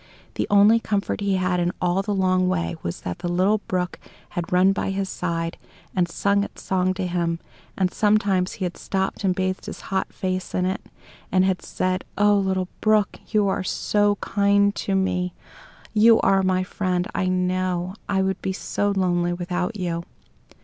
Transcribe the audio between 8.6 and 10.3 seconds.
had stopped and bathed his hot